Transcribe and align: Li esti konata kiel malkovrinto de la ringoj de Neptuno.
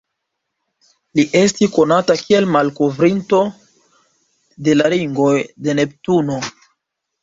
Li 1.19 1.25
esti 1.41 1.67
konata 1.75 2.17
kiel 2.23 2.49
malkovrinto 2.57 3.45
de 4.69 4.79
la 4.83 4.93
ringoj 4.99 5.35
de 5.67 5.83
Neptuno. 5.85 6.45